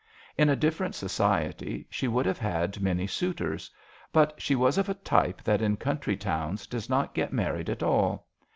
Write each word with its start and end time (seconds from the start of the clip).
In 0.35 0.49
a 0.49 0.55
different 0.55 0.95
society 0.95 1.85
she 1.87 2.07
would 2.07 2.25
have 2.25 2.39
had 2.39 2.81
many 2.81 3.05
suitors. 3.05 3.69
But 4.11 4.33
she 4.41 4.55
was 4.55 4.79
ot 4.79 4.89
a 4.89 4.95
type 4.95 5.43
that 5.43 5.61
in 5.61 5.77
country 5.77 6.17
towns 6.17 6.65
does 6.65 6.89
not 6.89 7.13
get 7.13 7.31
married 7.31 7.69
at 7.69 7.83
all. 7.83 8.25